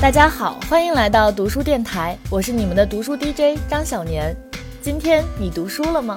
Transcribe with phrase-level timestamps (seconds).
[0.00, 4.32] 大家好，欢迎来到读书电台，我是你们的读书 DJ 张小年。
[4.80, 6.16] 今天你读书了吗？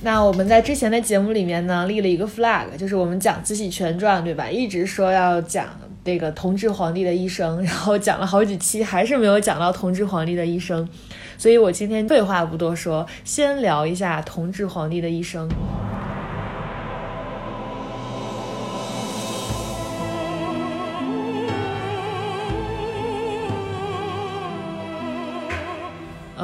[0.00, 4.48] 那我们在之前的节目里面呢，立了一个 flag，就是我们讲《慈禧全传》，对吧？
[4.48, 5.66] 一直说要讲
[6.02, 10.88] 这个同治皇帝的一生， 然后讲了好几期，还是没有讲到同治皇帝的一生。
[11.36, 15.46] 所以我今天废话不多说，先聊一下同治皇帝的一生。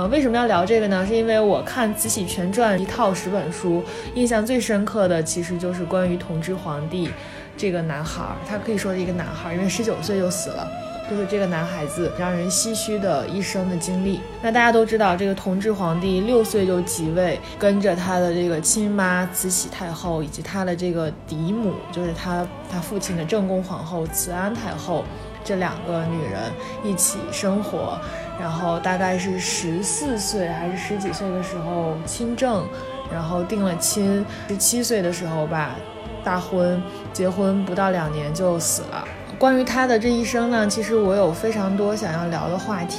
[0.00, 1.06] 呃，为什么要聊这个呢？
[1.06, 7.10] 是因为我看《慈禧全传》一套十本书，印象最深刻的其实就是关于同治皇帝
[7.54, 10.66] 这个男孩儿，他可以说是一个男孩儿，因为十九岁就死了，
[11.10, 14.20] 就是这个男孩子让人唏嘘的一生的经历。
[14.40, 25.04] 那大家都知道，这个同治皇帝六岁就即位，跟着他的这个亲妈慈禧太后以及他的这个嫡母，就是他他父亲的正宫皇后慈安太后。
[25.42, 26.52] 这两个女人
[26.84, 27.98] 一起生活，
[28.38, 32.66] 然后大概是十四岁还是十几岁的时候亲政，
[33.12, 35.76] 然后定了亲，十七岁的时候吧，
[36.22, 39.04] 大婚，结婚不到两年就死了。
[39.38, 42.98] 关于她的这一生呢，其实我有非常多想要聊的话题，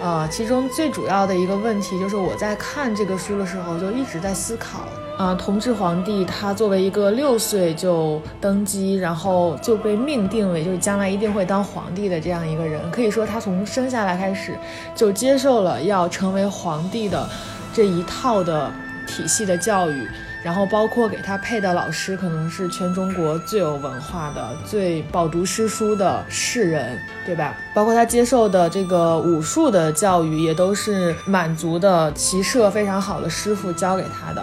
[0.00, 4.88] 呃，其中最主要的一个问题就是我在看这个书的时候就一直在思考。
[5.20, 14.56] 啊，同治皇帝他作为一个六岁就登基，然后就被命定为就是将来一定会当皇帝的这样一个人，可以说他从生下来开始
[14.94, 17.28] 就接受了要成为皇帝的
[17.70, 18.72] 这一套的
[19.06, 20.08] 体系的教育，
[20.42, 27.54] 然后包括给他配的老师可能是全中国最有文化的、最饱读诗书的士人，对吧？
[27.74, 34.42] 包括他接受的这个武术的教育也都是满族的骑射非常好的师傅教给他的。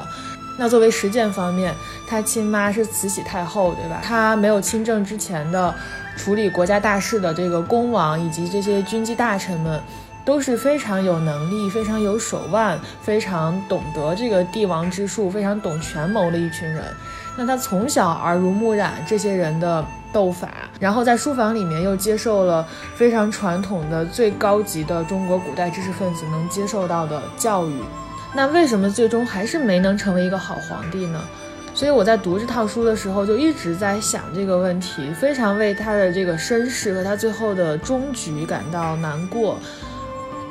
[0.57, 1.73] 那作为实践方面，
[2.07, 4.01] 他亲妈是慈禧太后，对吧？
[4.03, 5.73] 他没有亲政之前的
[6.17, 9.79] 处理国家大事的这个恭王以及这些军机大臣们，
[10.25, 16.83] 都是非常有能力、非常有手腕、非常懂得这个帝王之术、非常懂权谋的一群人。
[17.37, 27.79] 那他从小耳濡目染这些人的斗法，然后在书房里面又接受了非常传统的、最高级的中国古代知识分子能接受到的教育。
[28.37, 31.19] 那为什么最终还是没能成为一个好皇帝呢？
[31.73, 39.57] 所以我在读这套书的时候，就一直在想这个问题，非常为他的这个身世和他最后的终局感到难过。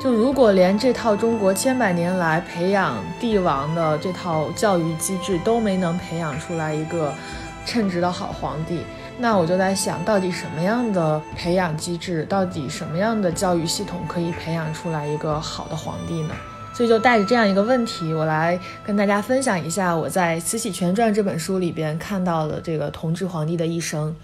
[0.01, 7.13] 就如果连这套中国千百年来培养帝王的这套教育机制都没能培养出来一个
[7.65, 8.81] 称职的好皇帝，
[9.17, 16.35] 那我就在想到底什么样的培养机制，到底什么样的教育系统可以培养出来一个好的皇帝呢？
[16.77, 24.15] 所以就带着这样一个问题，我来跟大家分享一下我在《慈禧全传》这本书里边看到的这个同治皇帝的一生。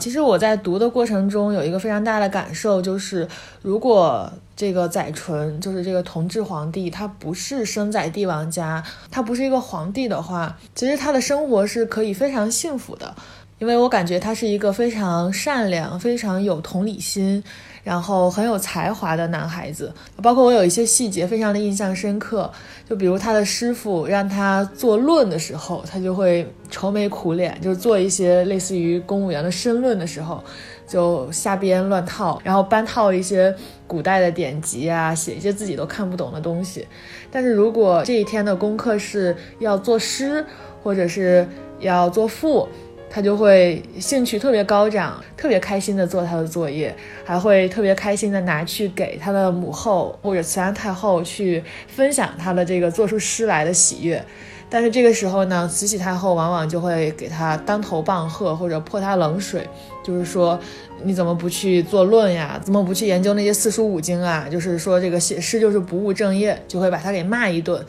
[0.00, 3.28] 其实我在读的过程中有一个非常大的感受，就是
[3.62, 13.14] 如果这个载淳，就是这个同治皇帝，他不是生在帝王家，他不是一个皇帝的话，其实他的生活是可以非常幸福的，
[13.58, 17.42] 因为我感觉他是一个非常善良、非常有同理心。
[17.84, 19.90] 然后很有才华的男孩子，
[20.22, 22.50] 包括我有一些细节非常的印象深刻，
[22.86, 30.44] 就比如他的师傅让他做论的时候，他就会愁眉苦脸，就是做一些类似于公务员的申论的时候，
[30.86, 33.54] 就瞎编乱套，然后搬套一些
[33.86, 36.86] 古代的典籍啊，写一些自己都看不懂的东西。
[37.30, 40.44] 但是如果这一天的功课是要作诗，
[40.82, 41.48] 或者是
[41.80, 42.68] 要做赋。
[43.10, 54.22] 他就会兴趣特别高涨，特别开心的做他的作业，还会特别开心的拿去给他的母后或者慈安太后去分享他的这个做出诗来的喜悦。
[54.70, 59.66] 但是这个时候呢，慈禧太后往往就会给他当头棒喝或者泼他冷水，
[60.04, 60.60] 就是说
[61.02, 62.60] 你怎么不去做论呀？
[62.62, 64.46] 怎么不去研究那些四书五经啊？
[64.50, 67.82] 就是说这个写诗就是不务正业，就会把他给骂一顿。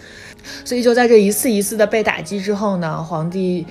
[0.63, 3.67] 所以就在这一次一次的被打击之后呢，皇帝。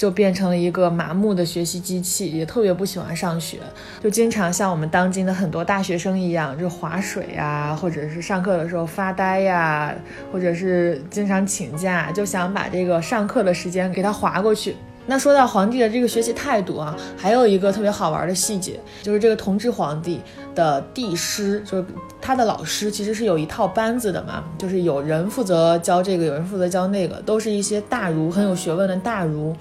[0.00, 3.58] 就变成了一个麻木的学习机器，也特别不喜欢上学，
[4.02, 9.94] 就经常像我们当今的很多大学生一样，就划水呀，或者是上课的时候发呆呀，
[10.32, 14.74] 或者是经常请假，就想把这个上课的时间给他划过去。
[15.04, 20.18] 那说到皇帝的这个学习态度啊，还有一个特别好玩的细节，就是这个同治皇帝
[20.54, 21.84] 的帝师，就是
[22.22, 29.54] 他的老师，其实是有一套班子的嘛，就是有人负责教这个，有人负责教那个，都是一些大儒，很有学问的大儒。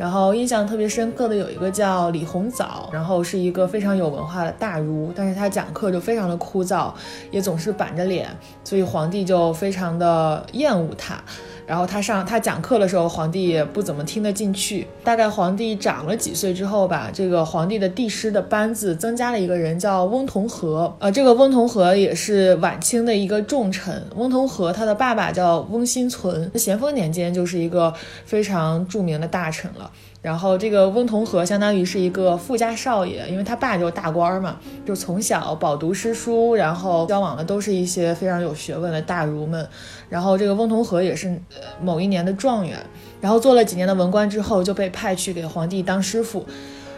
[0.00, 6.90] 然后印象特别深刻的有一个叫李鸿藻，然后是一个非常有文化的大儒，但是他讲课就非常的枯燥，
[7.30, 8.26] 也总是板着脸，
[8.64, 11.22] 所以皇帝就非常的厌恶他。
[11.70, 14.88] 然后他上他讲课的时候，皇帝也不怎么听得进去。
[15.04, 20.92] 大概皇帝长了几岁之后吧，这个皇帝的帝师的班子增加了一个人，叫翁同龢。
[20.98, 24.04] 呃，这个翁同龢也是晚清的一个重臣。
[24.16, 27.94] 翁同龢他的爸爸叫翁心存，咸丰年间就是一个
[28.24, 29.88] 非常著名的大臣了。
[30.22, 39.66] 然后这个翁同龢相当于是一个富家少爷，因为他爸就是大官嘛，就从小饱读诗书，然后交往的都是一些非常有学问的大儒们。
[40.10, 41.40] 然后这个翁同龢也是
[41.82, 42.78] 某一年的状元，
[43.20, 46.44] 然后做了几年的文官之后，就被派去给皇帝当师傅。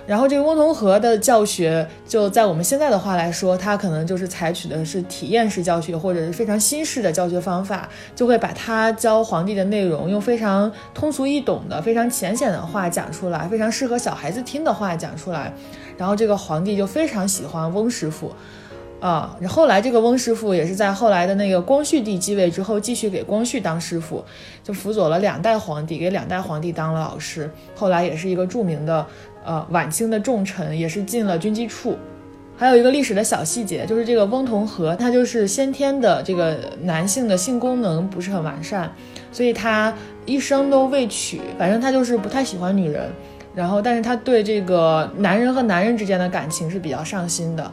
[0.05, 15.55] 然后这个翁同龢的教学，就在我们现在的话来说，他可能就是采取的是体验式教学，或者是非常新式的教学方法，就会把他教皇帝的内容用非常通俗易懂的、非常浅显的话讲出来，非常适合小孩子听的话讲出来。
[15.97, 18.35] 然后这个皇帝就非常喜欢翁师傅，
[19.03, 24.25] 啊，后来这个翁师傅也是在后来的那个光绪帝继位之后，继续给光绪当师傅，
[24.63, 27.51] 就辅佐了两代皇帝，给两代皇帝当了老师。
[27.75, 29.05] 后来也是一个著名的。
[29.45, 31.99] 呃，晚清的重臣也是进了军机处。
[32.57, 38.89] 还有一个历史的小细节，就是这个翁同龢，他就是先天的这个男性的性功能不是很完善，
[39.33, 39.93] 所以他
[40.27, 43.11] 一生都未娶，反正他就是不太喜欢女人。
[43.53, 47.69] 然后，但是他对这个男人和男人之间的感情是比较上心的，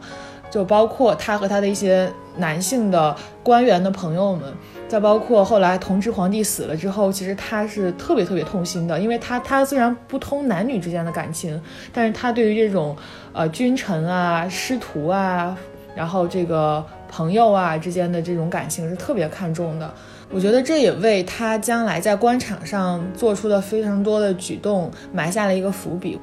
[0.50, 4.52] 就包括他和他的一些男性的官员的朋友们。
[4.88, 11.62] 再包括后来同治皇帝死了之后，其实他是特别特别痛心的，因为他他虽然不通男女之间的感情，
[11.92, 12.96] 但是他对于这种
[13.32, 15.56] 呃君臣啊、师徒啊，
[15.94, 19.88] 然后这个朋友啊之间的这种感情是特别看重的。
[20.32, 26.18] 我觉得这也为他将来在官场上做出的非常多的举动埋下了一个伏笔。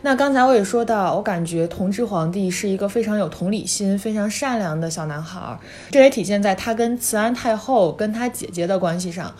[0.00, 5.58] 那刚才我也说到，我感觉同治皇帝是一个非常有同理心、非常善良的小男孩，
[5.90, 9.32] 这也体现在他跟慈安太后跟他姐姐的关系上。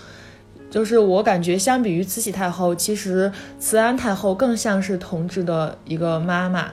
[0.71, 6.73] 就是我感觉，相比于慈禧太后，其实慈安太后更像是同治的一个妈妈。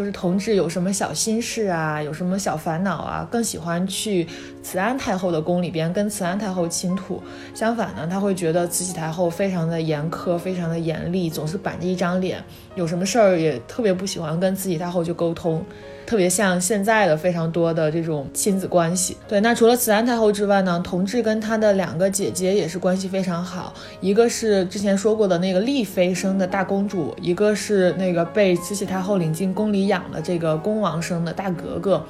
[0.00, 4.26] 就是同志有什么小心事啊，有什么小烦恼啊，更喜欢去
[4.62, 7.22] 慈安太后的宫里边跟慈安太后倾吐。
[7.54, 12.42] 相反呢，他会觉得慈禧太后非常的严苛，非常的严厉，总是板着一张脸，
[12.76, 15.62] 有什么事儿也特别不喜欢跟慈禧太后去沟通。
[16.10, 19.16] 特别像现在的非常多的这种亲子关系。
[19.28, 23.72] 对，那除了慈安太后之外呢，同治跟他的两个姐姐也是关系非常好。
[24.00, 32.04] 一个是之前说过的那个丽妃生的大公主，一个是那个被慈禧太后领进宫里养的这个恭王生的大格格。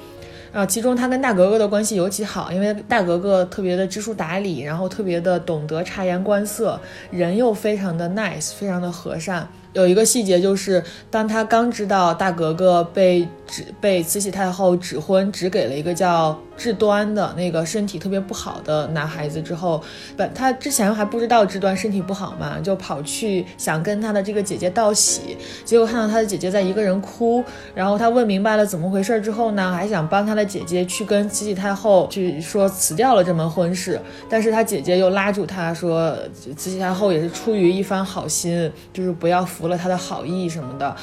[0.51, 6.81] 啊，其中他跟大格格的关系尤其好，因为大格格特别的知书达理，然后特别的懂得察言观色，
[7.11, 9.47] 人又非常的 nice，非常的和善。
[9.73, 19.81] 有一个细节就是，当他刚知道大格格被指被慈禧太后指婚，指给了一个叫志端的那个身体特别不好的男孩子之后，
[20.17, 27.43] 本他之前还不知道志端身体不好嘛，就跑去想跟他的这个姐姐道喜，结果看到他的姐姐在一个人哭，
[27.73, 36.13] 然后他问明白了怎么回事之后呢，还想帮他的姐姐去跟慈禧太后去说辞掉了这门婚事，但是他姐姐又拉住他说，
[36.57, 39.47] 慈禧太后也是出于一番好心，就是不要。
[39.61, 40.95] 服了他的好意什么的，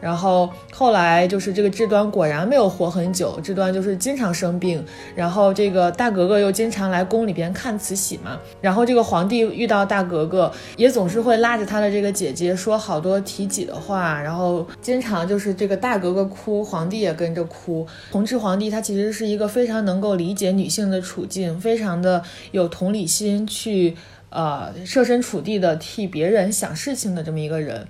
[0.00, 4.82] 然后后来就是这个志端果然没有活很久，志端就是经常生病，
[5.14, 17.86] 然后这个大格格又经常来宫里边看慈禧嘛，然后这个皇帝遇到大格格也总是会拉着他的这个姐姐说好多提己的话，然后经常就是这个大格格哭，皇帝也跟着哭。
[18.10, 23.96] 同治皇帝他其实是一个非常能够理解女性的处境，非常的有同理心，去
[24.30, 27.86] 呃设身处地的替别人想事情的这么一个人。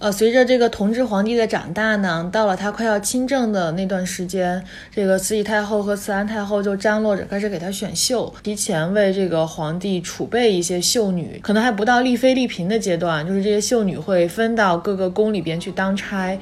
[0.00, 4.62] 呃，随着这个同治皇帝的长大呢，到了他快要亲政的那段时间，
[4.92, 16.38] 这个慈禧太后和慈安太后就张罗着开始给他选秀，提前为这个皇帝储备一些秀女，可能还不到丽妃丽嫔的阶段，就是这些秀女会分到各个宫里边去当差，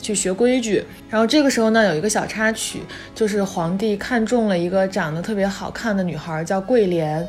[0.00, 0.84] 去学规矩。
[1.08, 2.78] 然后这个时候呢，有一个小插曲，
[3.12, 7.26] 就是皇帝看中了一个长得特别好看的女孩，叫桂莲，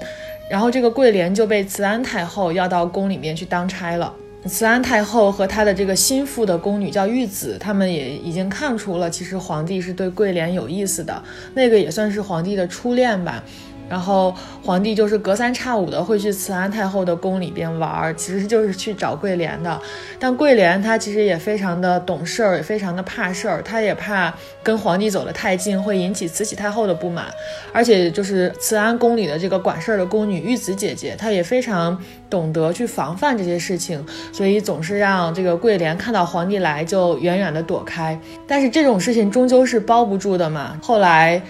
[0.48, 4.14] 然后这个桂莲就被慈安太后要到宫里面去当差了。
[4.46, 13.44] 慈安太后和她的这个心腹的宫女叫玉子，他们也已经看出了，其实皇帝是对桂莲有意思的，那个也算是皇帝的初恋吧。
[13.92, 14.34] 然后
[14.64, 19.78] 皇帝就是隔三差五的会去慈安太后的宫里边玩儿，其实就是去找桂莲的。
[20.18, 24.34] 但桂莲她其实也非常的懂事儿，也非常的怕事儿，她也怕
[24.64, 27.26] 跟皇帝走得太近会引起慈禧太后的不满。
[27.74, 38.18] 而且就是慈安宫里的这个管事儿的宫女玉子姐姐，她也非常懂得去防范这些事情，所以总是让这个桂莲看到皇帝来就远远的躲开。
[38.48, 40.80] 但是这种事情终究是包不住的嘛。
[40.82, 41.42] 后来。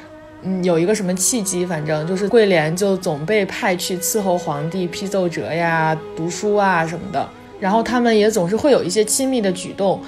[0.43, 7.29] 嗯，有一个什么契机，反正就是桂莲就总被派去伺候皇帝批奏折呀、读书啊什么的，
[7.59, 10.01] 然后他们也总是会有一些亲密的举动，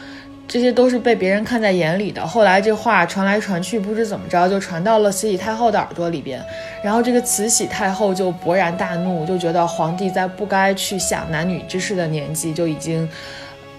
[0.48, 2.26] 这些都是被别人看在眼里的。
[2.26, 6.44] 后来这话传来传去，不知怎么着就传到了慈禧太后的耳朵里边，
[6.84, 13.08] 然后这个慈禧太后就勃然大怒，就觉得皇帝在不该去想男女之事的年纪就已经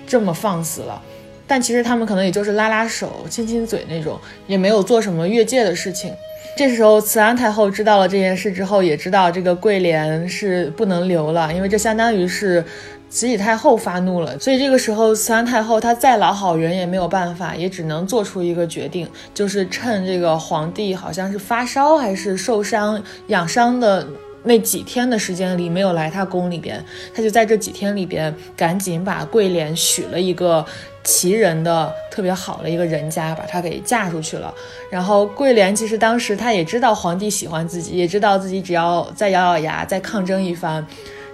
[0.07, 1.03] 这么放肆了。
[1.49, 6.13] 但其实他们可能也就是拉拉手、亲亲嘴那种，也没有做什么越界的事情。
[6.57, 12.65] 这时候，慈安太后知道了这件事之后，也知道这个桂莲是不能留了，因为这相当于是
[13.11, 14.39] 慈禧太后发怒了。
[14.39, 24.07] 所以这个时候，慈安太后她再老好人也没有办法，也只能做出一个决定，就是趁这个皇帝好像是发烧还是受伤养伤的
[24.45, 26.81] 那几天的时间里没有来他宫里边，
[27.13, 30.65] 他就在这几天里边赶紧把桂莲许了一个。
[31.05, 34.53] 奇人的特别好的一个人家，把她给嫁出去了。
[34.91, 40.85] 然后桂莲其实当时她也知道皇帝喜欢自己，也知道自己只要再咬咬牙，再抗争一番，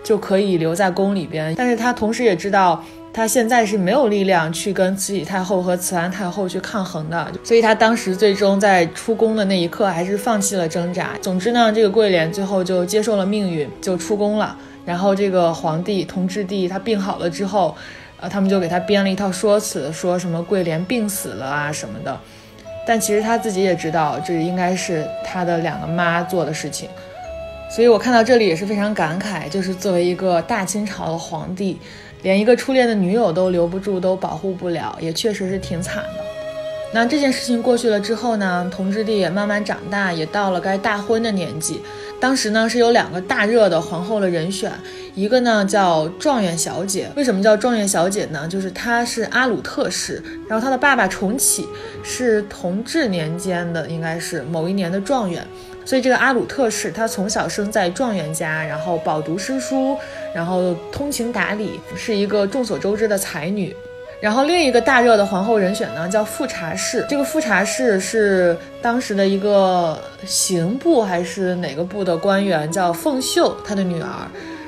[0.03, 1.55] 就可以留在宫里边。
[1.55, 7.31] 但是她同时也知道，她现在是没有力量去跟慈禧太后和慈安太后去抗衡的。
[7.45, 11.17] 所以她当时最终在出宫的那一刻，还是放弃了挣扎。
[11.23, 14.57] 总之呢，这个桂莲最后就接受了命运，就出宫了。
[14.85, 17.77] 然后这个皇帝同治帝他病好了之后。
[18.21, 22.21] 呃，他们就给他编了一套说辞，说什么桂莲病死了啊什么的，
[22.87, 26.89] 但其实他自己也知道，这应该是他的两个妈做的事情。
[27.71, 31.79] 所以我看到这里也是非常感慨，就是作为一个大清朝的皇帝，
[32.23, 36.25] 连一个初恋的女友都留不住，都保护不了，也确实是挺惨的。
[36.93, 41.81] 那这件事情过去了之后呢，同治帝也慢慢长大，也到了该大婚的年纪。
[42.21, 44.73] 当时呢是有两个大热的皇后的人选，
[45.15, 47.09] 一个呢叫状元小姐。
[47.17, 48.47] 为什么叫状元小姐呢？
[48.49, 51.69] 就是她是阿鲁特氏，然后她的爸爸重启
[52.03, 55.47] 是同治年间的，应该是某一年的状元。
[55.85, 59.97] 所以这个阿鲁特氏她从小生在状元家，然后饱读诗书，
[60.35, 63.75] 然后通情达理，是一个众所周知的才女。
[64.21, 67.05] 然后另一个大热的皇后人选呢，叫富察氏。
[67.09, 74.09] 这个富察氏是当时的一个刑部还是哪个部的官员，叫凤秀，她的女儿，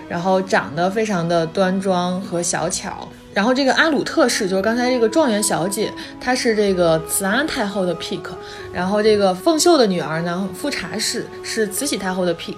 [0.09, 3.09] 然后长得非常的端庄和小巧。
[3.35, 5.91] 然后这个阿鲁特氏就是刚才这个状元小姐，
[6.21, 8.21] 她是这个慈安太后的 pick。
[8.73, 12.57] 然后这个凤秀的女儿呢，富察氏是慈禧太后的 pick。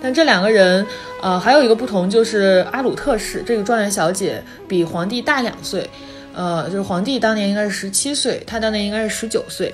[0.00, 0.86] 但这两个人，
[1.20, 5.88] 呃，还有一个不同就是阿鲁特氏这个状元小姐比皇帝大两岁。
[6.36, 9.72] 呃，就是皇帝当年应该是十七岁，他当年应该是十九岁，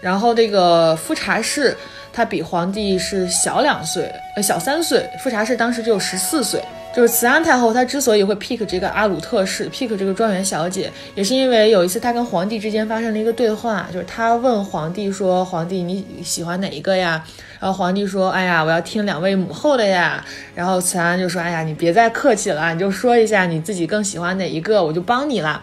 [0.00, 1.76] 然后这个富察氏
[2.12, 5.08] 他比皇帝是小两岁，呃小三岁。
[5.22, 6.62] 富察氏当时只有十四岁。
[6.92, 17.24] 就是慈安太后她之所以会 pick 这个阿鲁特氏，pick 这个状元小姐，也是因为有一次她跟皇帝之间发生了一个对话，就是她问皇帝说：“皇帝你喜欢哪一个呀？”
[17.60, 25.62] 然后皇帝说：“哎呀，我要听两位母后的呀。”然后慈安就说：“哎呀，你别再客气了，你就说一下你自己更喜欢哪一个，我就帮你了。”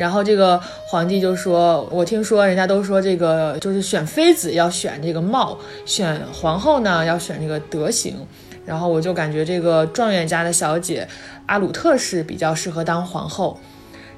[0.00, 8.16] 然后这个皇帝就说：“我听说人家都说这个就是选妃子要选这个貌，选皇后呢要选这个德行。
[8.64, 11.06] 然后我就感觉这个状元家的小姐
[11.44, 13.60] 阿鲁特氏比较适合当皇后。”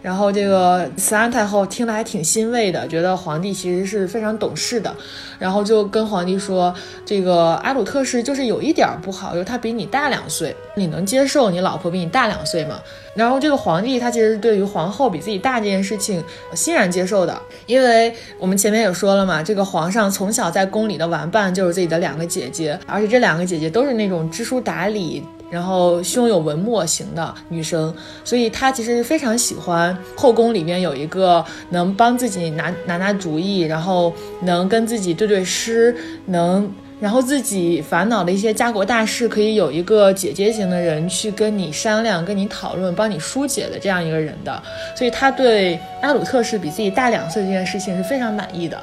[0.02, 4.92] 然后这个慈安太后听了还挺欣慰的，觉得皇帝其实是非常懂事的，
[5.38, 6.74] 然后就跟皇帝说，
[7.06, 12.80] 这个阿鲁特氏就是有一点不好，就是他比你大两岁，你能接受你老婆比你大两岁吗？
[13.14, 16.22] 然后这个皇帝他其实对于皇后比自己大这件事情
[16.54, 25.22] 欣然接受的，因为我们前面也说了嘛，这个皇上从小在宫里的玩伴就是自己的两个姐姐，而且这两个姐姐都是那种知书达理。
[25.52, 27.94] 然后胸有文墨型的女生，
[28.24, 34.10] 所以她其实非常喜欢后宫里面有一个能帮自己拿拿拿主意，然后
[34.44, 35.94] 能跟自己对对诗，
[36.24, 44.62] 能然后自己烦恼的一些家国大事可以有一个姐姐型的人去跟你商量、跟你讨论、帮你疏解的这样一个人的，
[44.96, 48.82] 所以她对阿鲁特氏比自己大两岁这件事情是非常满意的。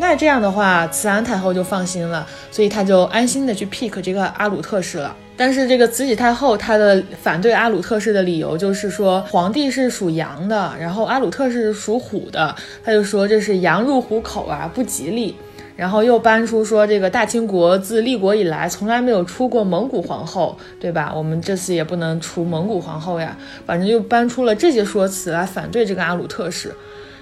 [0.00, 5.14] 那这样的话，慈安太后就放心了，所以她就安心的去 pick 这个阿鲁特氏了。
[5.38, 12.54] 但是这个慈禧太后她的反对阿鲁特氏的理由就是说，皇帝是属羊的，然后阿鲁特氏是属虎的，
[12.84, 15.36] 他就说这是羊入虎口啊，不吉利。
[15.76, 21.12] 然后又搬出说，这个大清国自立国以来从来没有出过蒙古皇后，对吧？
[21.14, 23.38] 我们这次也不能出蒙古皇后呀。
[23.64, 26.74] 反正就搬出了这些说辞来反对这个阿鲁特氏。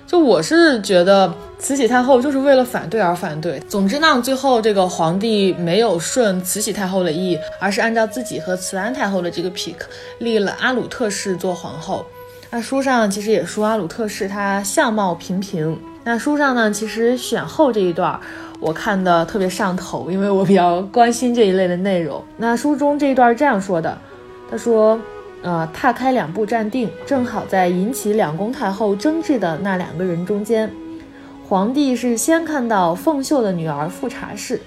[0.06, 3.58] 就我是觉得慈禧太后就是为了反对而反对。
[3.68, 9.74] 总之呢，最后这个皇帝没有顺慈禧太后的意，而是按照自己和慈安太后的这个 pick
[10.18, 12.06] 立了阿鲁特氏做皇后。
[12.50, 18.18] 那书上其实也说阿鲁特氏她相貌平平，那书上呢，其实选后这一段
[18.60, 22.22] 我看的特别上头，因为我比较关心这一类的内容。
[22.36, 23.98] 那书中这一段这样说的，
[24.48, 24.96] 他说。
[25.46, 30.68] 呃，踏开两步站定，正好在引起两宫太后争执的那两个人中间。
[31.48, 34.60] 皇帝是先看到凤秀的女儿富察氏，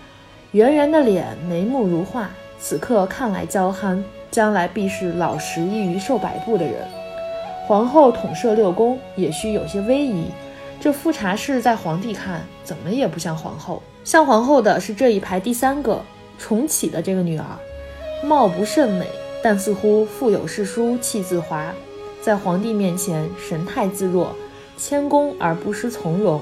[0.52, 6.76] 圆圆的脸，眉目如画，此刻看来娇憨，将来必是老实易于受摆布的人。
[7.68, 10.28] 皇后统摄六宫，也需有些威仪。
[10.80, 13.84] 这富察氏在皇帝看，怎么也不像皇后。
[14.06, 16.02] 像皇后的是这一排第三个
[16.38, 17.46] 重启的这个女儿，
[18.24, 19.06] 貌不甚美。
[19.44, 21.74] 但似乎腹有诗书气自华，
[22.22, 24.36] 在皇帝面前神态自若，
[24.78, 26.42] 谦恭而不失从容，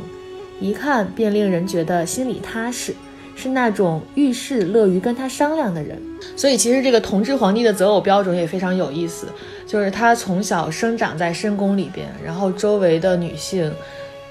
[0.59, 2.95] 一看便令人觉得心里踏实，
[3.35, 6.01] 是那种遇事乐于跟他商量的人。
[6.35, 9.27] 所以，其实这个同治皇帝的择偶标准也非常有意思，
[9.67, 13.71] 就是他从小生长在深宫里边，然后周围的女性，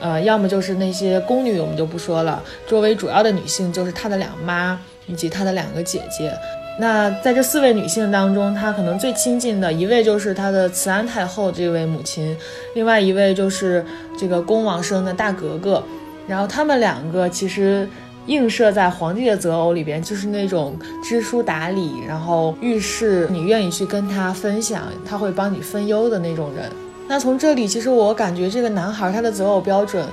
[0.00, 6.32] 呃，要么就是那些宫女，我们就不说了，周围主要的女性就是他的两妈以及他的两个姐姐。
[6.78, 12.36] 那在这四位女性当中，她可能最亲近的一位就是她的慈安太后这位母亲，
[12.74, 13.84] 另外一位就是
[14.18, 15.82] 这个恭王生的大格格。
[16.28, 17.88] 然后他们两个其实
[18.26, 26.70] 映射在皇帝的择偶里边，就是那种知书达理，然后遇事你愿意去跟他分享，他会帮你分忧的那种人。
[27.08, 30.04] 那从这里，其实我感觉这个男孩他的择偶标准。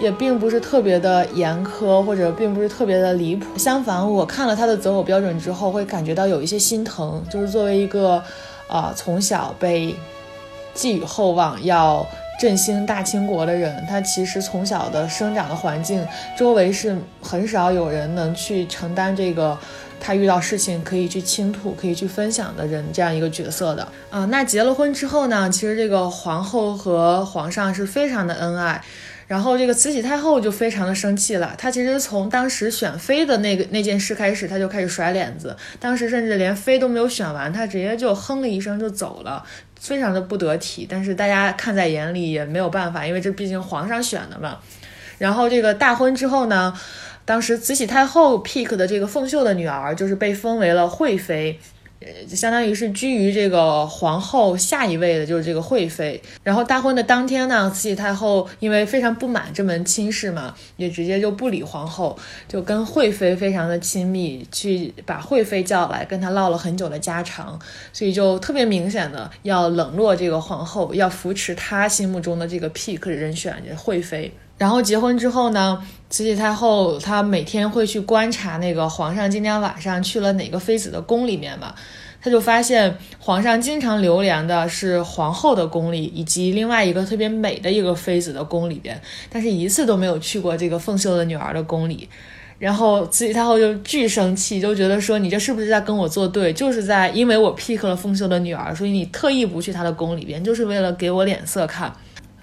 [0.00, 3.56] 也并不是特别的严苛，或者并不是特别的离谱。
[3.56, 7.22] 相反，我看了他的择偶标准之后，会感觉到有一些心疼。
[7.30, 8.22] 就是作为一个，
[8.68, 9.94] 呃，从小被
[10.74, 12.04] 寄予厚望要
[12.40, 16.04] 振兴大清国的人，他其实从小的生长的环境，
[16.36, 19.56] 周围是很少有人能去承担这个
[20.00, 23.86] 他遇到事情可以去倾吐、可以去分享的人这样一个角色的。
[24.10, 28.82] 啊，那结了婚之后呢，其实这个皇后和皇上是非常的恩爱。
[29.26, 35.56] 然后这个慈禧太后就非常的生气了，她其实从当时选妃的那个那件事开始，她就开始甩脸子。
[35.80, 39.42] 当时甚至连妃都没有选完，她直接就哼了一声就走了，
[39.80, 40.86] 非常的不得体。
[40.88, 44.58] 但是大家看在眼里也没有办法，因为这毕竟皇上选的嘛。
[45.18, 46.78] 然后这个大婚之后呢，
[47.24, 51.58] 当时慈禧太后 pick 的这个凤秀的女儿就是被封为了惠妃。
[52.28, 56.20] 相当于是居于这个皇后下一位的，就是这个惠妃。
[56.42, 67.58] 然后大婚的当天呢，慈禧太后因为非常不满这门亲事嘛，也直接就不理皇后，就跟惠妃非常的亲密，去把惠妃叫来跟她唠了很久的家常，
[67.92, 74.32] 所以就特别明显的要冷落这个皇后，要扶持她心目中的这个 pick 人选，惠妃。
[74.56, 75.84] 然后结婚之后呢，
[76.14, 81.74] 慈禧太后她每天会去观察那个皇上今天晚上去了哪个妃子的宫里面嘛，
[82.22, 92.08] 她就发现皇上经常流连的是皇后的宫里，以及另外一个特别美的一个妃子的宫里边，但是一次都没有去过这个凤秀的女儿的宫里。
[92.60, 96.52] 然后慈禧太后就巨生气，就觉得说你这是不是在跟我作对？
[96.52, 101.92] 就是在因为我 pick 了凤秀的女儿，所以你特意不去她的宫里边，就是为了给我脸色看。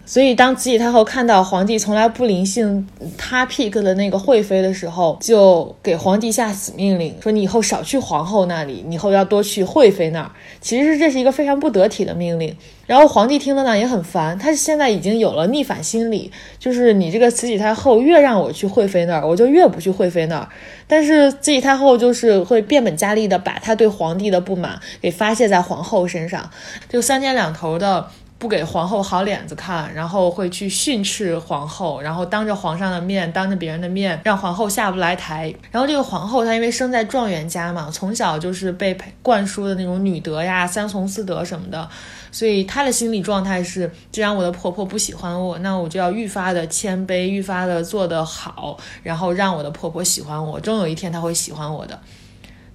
[0.04, 2.86] 所以，当慈禧太后看到皇帝从来不临幸
[3.18, 10.32] 她 pick 的那个惠妃的时候，就给皇帝下死命令，说你以后少去皇后那里，以后要多去惠妃那儿。
[10.60, 12.56] 其实这是一个非常不得体的命令。
[12.86, 20.50] 然后皇帝听了呢也很烦，他现在已经有了逆反心理，就是你这个慈禧太后越让我去惠妃那儿，我就越不去惠妃那儿。
[20.88, 26.50] 但是慈禧太后就是会变本加厉的把她对皇帝的不满给发泄在皇后身上，
[26.90, 28.08] 就三天两头的。
[28.42, 35.54] 不给皇后好脸子看，然后会去训斥皇后，然后当着皇上的面，当着别人的面，让皇后下不来台。
[35.70, 41.88] 然后这个皇后她因为生在状元家嘛，从小就是被灌输的那种女德呀、三从四德什么的，
[42.32, 52.00] 所以她的心理状态是：既然我的婆婆不喜欢我，那我就要愈发的谦卑，愈发的做得好，然后让我的婆婆喜欢我，终有一天她会喜欢我的。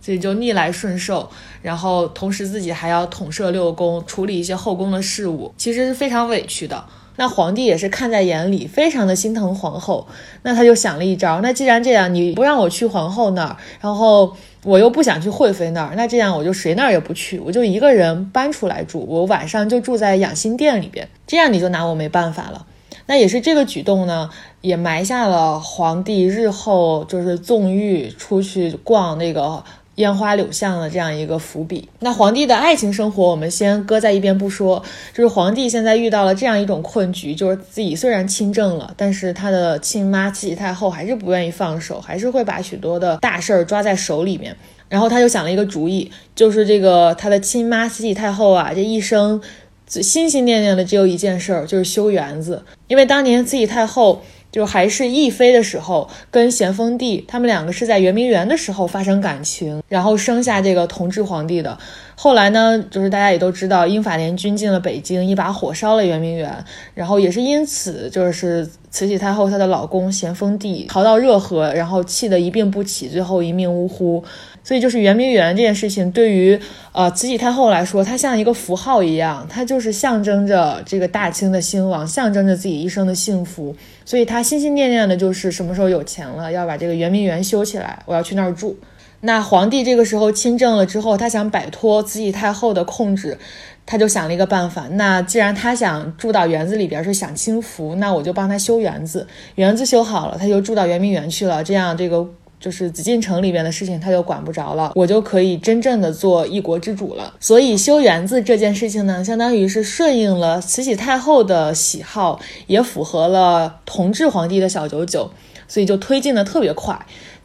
[0.06, 1.28] 所以就逆来顺受，
[1.62, 6.84] 然后同时自己还要统摄六宫，处理一些后宫的事务，其实是非常委屈的。
[7.16, 10.06] 那皇帝也是看在眼里，非常的心疼皇后。
[10.42, 22.64] 那他就想了一招，那既然这样，你不让我去皇后那儿，然后我又不想去惠妃那儿，那这样我就谁那儿也不去，我就一个人搬出来住，我晚上就住在养心殿里边，这样你就拿我没办法了。
[23.06, 29.64] 那也是这个举动呢，也埋下了皇帝日后就是纵欲出去逛那个。
[29.96, 31.88] 烟花柳巷的这样一个伏笔。
[32.00, 34.82] 那皇帝的爱情生活，我们先搁在一边不说。
[35.12, 44.54] 就是皇帝现在遇到了这样一种困局，就是自己虽然亲政了，但是他的亲妈慈禧太后还是不愿意放手，还是会把许多的大事儿抓在手里面。
[44.88, 49.40] 然后他就想了一个主意，就是这个他的亲妈慈禧太后啊，这一生
[49.88, 52.62] 心心念念的只有一件事儿，就是修园子。
[52.88, 54.22] 因为当年慈禧太后。
[54.56, 61.76] 就还是义妃的时候，跟咸丰帝他们两个是在圆明园的时候发生感情，然后生下这个同治皇帝的。
[62.14, 66.64] 后来呢，就是大家也都知道，英法联军进了北京，一把火烧了圆明园，
[66.94, 74.24] 然后也是因此，就是慈禧太后她的老公咸丰帝逃到热河，然后气得一病不起，最后一命呜呼。
[74.66, 76.58] 所以就是圆明园这件事情，对于
[76.90, 83.72] 呃慈禧太后来说，它像一个符号一样，它就是象征着这个大清的兴亡，象征着自己一生的幸福。
[84.04, 88.76] 所以她心心念念的就是什么时候有钱了，要把这个圆明园修起来，我要去那儿住。
[89.20, 93.38] 那皇帝这个时候亲政了之后，他想摆脱慈禧太后的控制，
[93.86, 94.88] 他就想了一个办法。
[94.90, 99.28] 那既然他想住到园子里边是享清福，那我就帮他修园子。
[99.54, 101.62] 园子修好了，他就住到圆明园去了。
[101.62, 107.34] 这样这个就是紫禁城里边的事情他就管不着了，我就可以真正的做一国之主了。
[107.38, 115.30] 所以修园子这件事情呢，相当于是顺应了慈禧太后的喜好，也符合了同治皇帝的小九九，
[115.68, 116.98] 所以就推进的特别快。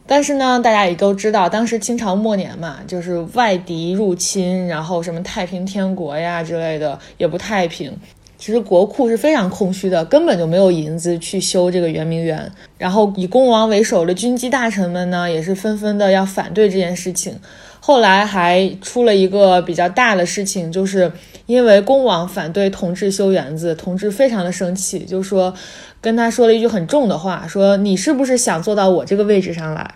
[0.04, 7.96] 但是呢，大家也都知道，当时清朝末年嘛，就是外敌入侵，然后什么太平天国呀之类的也不太平。
[8.42, 12.50] 其实国库是非常空虚的，根本就没有银子去修这个圆明园。
[12.76, 17.38] 然后以恭王为首的军机大臣们呢，也是纷纷的要反对这件事情。
[17.78, 21.12] 后来还出了一个比较大的事情，就是
[21.46, 25.54] 因为恭王反对同治修园子，同治非常的生气，就说。
[26.00, 29.88] 跟他说了一句很重的话，说你是不是想坐到我这个位置上来？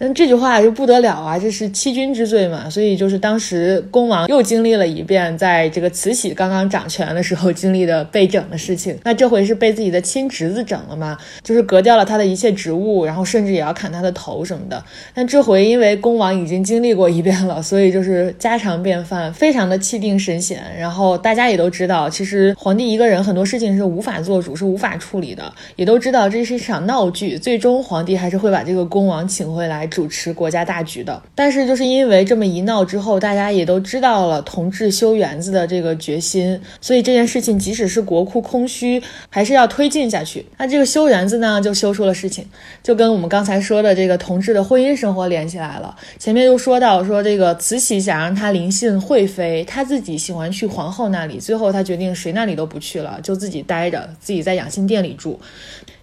[0.00, 2.70] 那这句话就不得了啊，这是欺君之罪嘛。
[2.70, 8.96] 所以就是当时恭王又经历了一遍，在这个慈禧刚刚掌权的时候经历的被整的事情。
[9.02, 11.18] 那这回是被自己的亲侄子整了嘛？
[11.42, 14.80] 就是革掉了他的一切职务，然后甚至也要砍他的头什么的。
[15.12, 20.62] 但这回因为恭王已经经历过一遍了，所以就是家常便饭，非常的气定神闲。
[20.78, 25.52] 然后大家也都知道，其实皇帝一个人很多事情是无法做主，是无法处理的。
[25.74, 29.87] 也都知道这是一场闹剧，最终皇帝还是会把这个恭王请回来。
[29.88, 40.44] 主持国家大局的，但是就是因为这么一闹之后，大家也都知道了同治修园子的这个决心，所以这件事情即使是国库空虚，还是要推进下去。
[40.56, 42.46] 那这个修园子呢，就修出了事情，
[42.82, 45.96] 就跟我们刚才说的这个同治的婚姻生活连起来了。
[46.18, 55.38] 前面又说到说这个慈禧想让他临幸惠妃，他自己喜欢去皇后那里，最后他决定谁那里都不去了，就自己待着，自己在养心殿里住。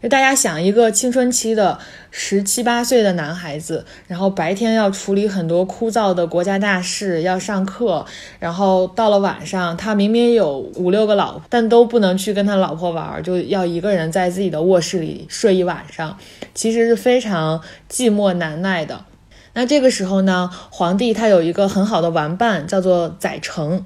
[0.03, 1.79] 就大家想一个青春期的
[2.11, 8.05] 十七八岁的男孩子，然后白天要处理很多枯燥的国家大事，要上课，
[8.39, 16.17] 然后到了晚上，他明明有五六个老婆，但都不能去跟他老婆玩，就要一个人在自己的卧室里睡一晚上，
[16.53, 19.05] 其实是非常寂寞难耐的。
[19.53, 23.85] 那这个时候呢，皇帝他有一个很好的玩伴，叫做载诚。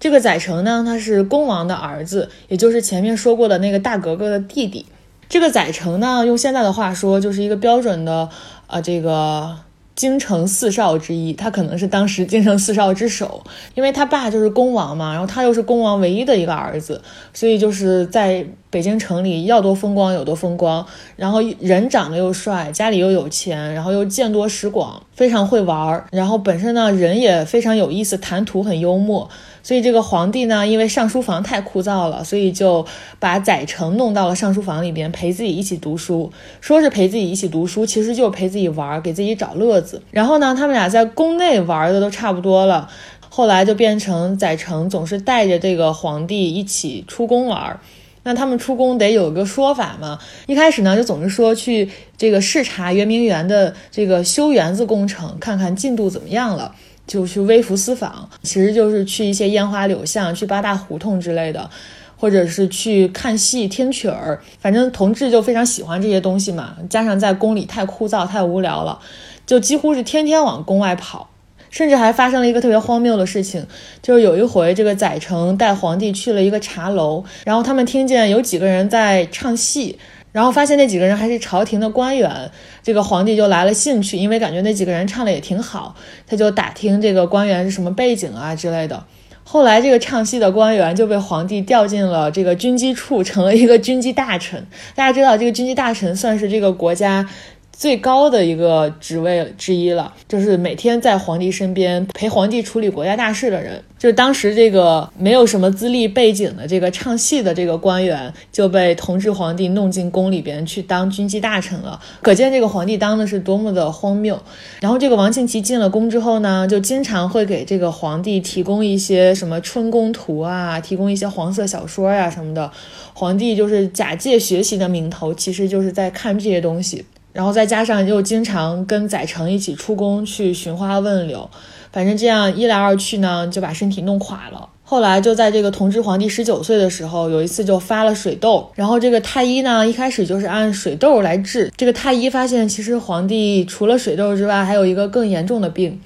[0.00, 4.86] 这个载诚呢，他是恭王的儿子，也就是前面说过的那个大格格的弟弟。
[5.28, 8.28] 这个载诚呢，用现在的话说，就是一个标准的，
[8.66, 9.56] 呃，这个
[9.96, 11.32] 京城四少之一。
[11.32, 13.42] 他可能是当时京城四少之首，
[13.74, 17.00] 因为他爸就是恭王嘛，然后他又是恭王唯一的一个儿子，
[17.32, 20.84] 所以就是在北京城里要多风光有多风光。
[21.16, 26.06] 然后人长得又帅，家里又有钱，然后又见多识广，非常会玩儿。
[26.10, 29.28] 然后本身呢，人也非常有意思，谈吐很幽默。
[29.64, 32.86] 所以这个皇帝呢，因为上书房太枯燥了，所以就
[33.18, 36.30] 把载诚弄到了上书房里边陪自己一起读书。
[36.60, 40.02] 说是陪自己一起读书，其实就是陪自己玩儿，给自己找乐子。
[40.10, 42.90] 然后呢，他们俩在宫内玩的都差不多了，
[43.30, 47.80] 后来就变成载诚总是带着这个皇帝一起出宫玩儿。
[48.26, 50.18] 那他们出宫得有个说法嘛？
[50.46, 56.74] 一开始呢，就总是说去这个视察圆明园的这个修园子工程，看看进度怎么样了。
[57.06, 61.68] 就去微服私访，其实就是去一些烟花柳巷、去八大胡同之类的，
[62.16, 64.40] 或者是去看戏、听曲儿。
[64.58, 68.98] 反正同治就非常喜欢这些东西嘛，加上在宫里太枯燥、太无聊了，
[69.46, 71.30] 就几乎是天天往宫外跑。
[71.70, 73.66] 甚至还发生了一个特别荒谬的事情，
[74.00, 79.98] 就是有一回，这个载诚带皇帝去了一个茶楼，然后他们听见有几个人在唱戏。
[80.34, 82.50] 然后发现那几个人还是朝廷的官员，
[82.82, 85.94] 这个皇帝就来了兴趣，因为感觉那几个人唱的也挺好，
[86.26, 89.04] 他就打听这个官员是什么背景啊之类的。
[89.44, 94.66] 后来这个唱戏的官员就被皇帝调进了这个军机处，成了一个军机大臣。
[94.96, 97.28] 大家知道，这个军机大臣算是这个国家
[97.76, 103.82] 最高的一个职位之一了，就是每天在皇帝身边陪皇帝处理国家大事的人。
[103.98, 111.98] 就是当时这个没有什么资历背景的这个唱戏的这个官员，就被同治皇帝弄进宫里边去当军机大臣了。
[112.20, 114.38] 可见这个皇帝当的是多么的荒谬。
[114.80, 122.70] 然后这个王庆祺进了宫之后呢，就经常会给这个皇帝提供一些什么春宫图啊，提供一些黄色小说呀什么的。
[123.14, 127.02] 皇帝就是假借学习的名头，其实就是在看这些东西。
[127.34, 131.50] 然后再加上又经常跟载诚一起出宫去寻花问柳，
[131.92, 134.70] 反正这样一来二去呢，就把身体弄垮了。
[134.84, 141.72] 后来就在这个同治皇帝十九岁的时候，有一次就发了水痘，然后这个太医呢一开始就是按水痘来治。
[141.76, 146.00] 这个太医发现，其实皇帝除了水痘之外，还有一个更严重的病。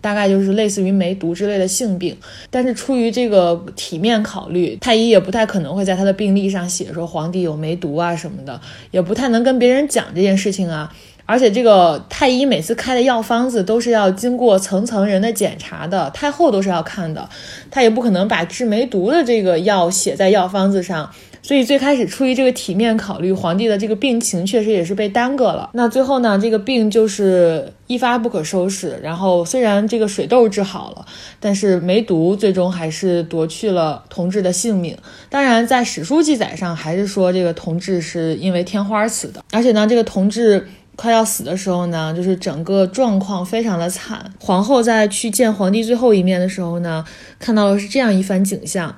[0.00, 2.16] 大概就是类似于梅毒之类的性病，
[2.50, 10.92] 但是出于这个体面考虑，太医也不太可能会在他的病历上写说皇帝有梅毒啊什么的，也不太能跟别人讲这件事情啊。
[11.26, 17.28] 而且这个太医每次开的药方子都是要经过层层人的检查的，太后都是要看的，
[17.70, 21.10] 他也不可能把治梅毒的这个药写在药方子上。
[21.48, 25.70] 所以最开始出于这个体面考虑，皇帝的这个病情确实也是被耽搁了。
[25.72, 29.00] 那最后呢，这个病就是一发不可收拾。
[29.02, 31.06] 然后虽然这个水痘治好了，
[31.40, 34.94] 但是梅毒最终还是夺去了同治的性命。
[35.30, 39.42] 当然，在史书记载上还是说这个同治是因为天花死的。
[39.50, 44.30] 而且呢，这个同治快要死的时候呢，就是整个状况非常的惨。
[44.38, 47.02] 皇后在去见皇帝最后一面的时候呢，
[47.38, 48.94] 看到的是这样一番景象。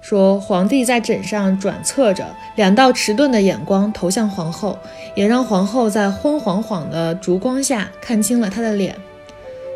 [0.00, 4.78] 说皇帝在枕上转侧着，两道迟钝的眼光投向皇后，
[5.14, 8.96] 也让皇后在昏黄黄的烛光下看清了他的脸，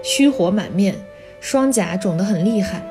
[0.02, 0.94] 虚火满面，
[1.40, 2.82] 双颊肿得很厉害，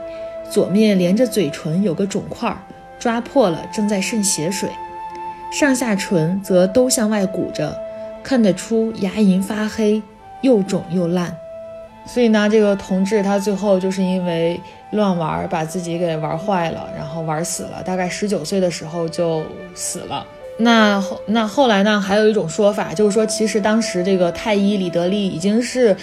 [0.49, 2.55] 左面连着嘴唇有个肿块，
[2.99, 4.69] 抓破了正在渗血水，
[5.51, 7.75] 上下唇则都向外鼓着，
[8.23, 10.01] 看得出牙龈发黑，
[10.41, 11.35] 又肿又烂。
[12.05, 14.59] 所以呢，这个同治他最后就是因为
[14.91, 17.81] 乱玩，把自己给玩坏了，然后玩死了。
[17.83, 20.25] 大概十九岁的时候就死了。
[20.59, 25.95] 那后那后来呢，还有一种说法，就是说其实当时这个太医李德利已经是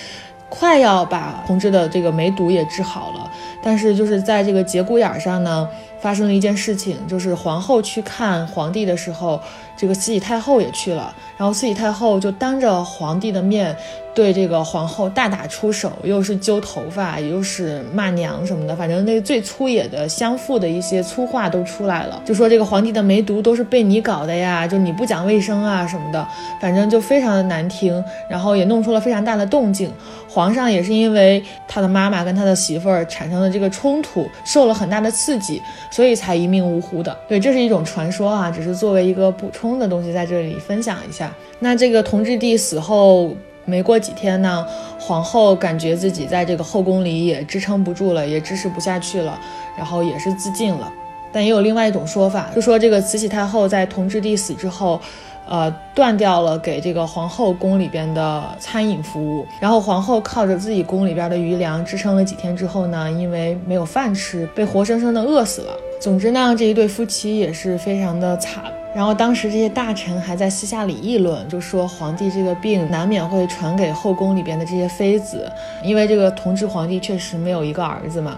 [0.48, 3.30] 快要把同治的这个梅毒也治好了，
[3.62, 5.68] 但是就是在这个节骨眼上呢，
[6.00, 9.40] 发生了一件事情，就是皇后去看皇帝的时候，
[9.76, 13.76] 这个慈禧太后也去了，然后慈禧太后就当着皇帝的面。
[14.12, 26.26] 对这个皇后大打出手，又是揪头发，又是骂娘什么的，反正那最粗野的相父的一些粗话都出来了，就说这个皇帝的梅毒都是被你搞的呀，就你不讲卫生啊什么的，
[26.60, 29.88] 反正就非常的难听，然后也弄出了非常大的动静。
[30.30, 37.16] 皇上也是因为他的妈妈跟他的媳妇儿产生的这个冲突，受了很大的刺激，所以才一命呜呼的。
[37.28, 41.34] 对，这是一种传说啊，只是作为一个补充的东西在这里分享一下。
[41.58, 43.34] 那这个同治帝死后。
[43.66, 44.66] 没过几天呢，
[44.98, 49.38] 皇后感觉自己在这个后宫里也支撑不住了，也支持不下去了，
[49.76, 50.90] 然后也是自尽了。
[51.30, 55.00] 但也有另外一种说法，就说这个慈禧太后在同治帝死之后，
[55.48, 65.72] 呃，断掉了给这个皇后宫里边的餐饮服务，然后皇后靠着自己宫里边的余粮支撑了几天之后呢，因为没有饭吃，被活生生的饿死了。
[66.00, 68.64] 总之呢，这一对夫妻也是非常的惨。
[68.92, 75.48] 然后当时这些大臣还在私下里议论，就说皇帝这个病难免会传给后宫里边的这些妃子，
[75.84, 78.36] 因为这个同治皇帝确实没有一个儿子嘛，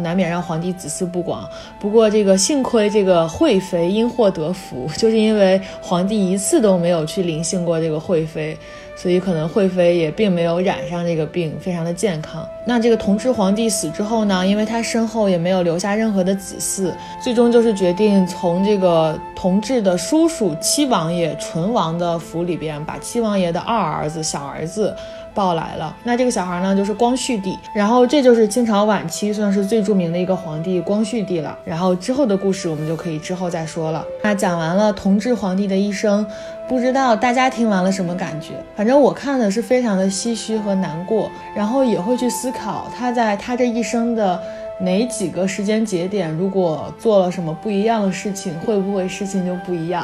[0.00, 1.48] 难免让皇帝子嗣不广。
[1.78, 8.56] 不过这个幸亏这个惠妃因祸得福， 就是因为皇帝一次都没有去临幸过这个惠妃。
[8.98, 12.48] 所以可能惠妃也并没有染上这个病，非常的健康。
[12.64, 16.90] 那这个同治皇帝死之后呢，因为他身后也没有留下任何的子嗣，
[17.22, 24.96] 最终就是决定从这个同治的叔叔七王爷纯王的府里边，把七王爷的二儿子、小儿子。
[25.36, 31.56] 抱来了，那这个小孩呢，就是光绪帝，然后这就是清朝晚期算是最著名的一个皇帝光绪帝了。
[31.62, 34.02] 然后之后的故事我们就可以之后再说了。
[34.22, 36.26] 那讲完了同治皇帝的一生，
[36.66, 38.54] 不知道大家听完了什么感觉？
[38.74, 44.40] 反正我看的是非常的唏嘘和难过，然后也会去思考他在他这一生的
[44.80, 50.02] 哪几个时间节点，如果做了什么不一样的事情，会不会事情就不一样？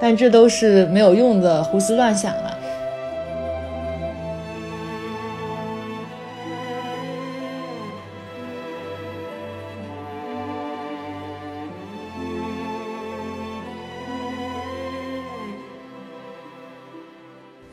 [0.00, 2.58] 但这都是没有用的胡思乱想了。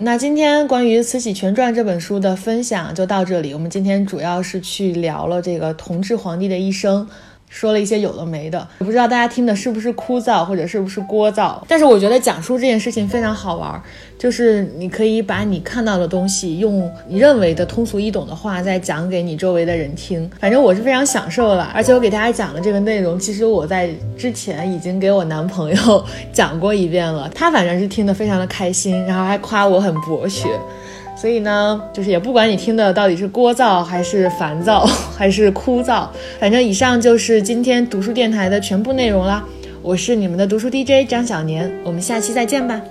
[0.04, 3.54] 那今天关于《慈禧全传》这本书的分享就到这里。
[3.54, 7.08] 我们今天主要是去聊了这个同治皇帝的一生。
[7.54, 13.84] 说了一些有的没的，我不知道大家听的是不是枯燥或者是不是聒噪，但是我觉得讲述这件事情非常好玩，
[14.18, 30.48] 就是你可以把你看到的东西用你认为的通俗易懂的话再讲给你周围的人听，反正我是非常享受了，而且我给大家讲的这个内容，其实我在之前已经给我男朋友 讲过一遍了，他反正是听得非常的开心，然后还夸我很博学。
[31.22, 34.84] 所以呢，就是也不管你听的到底是聒噪还是烦躁
[35.16, 36.08] 还是枯燥，
[36.40, 39.46] 反正以上就是今天读书电台的全部内容啦。
[39.84, 42.82] 我是你们的读书 DJ 张小年，我们下期再见吧。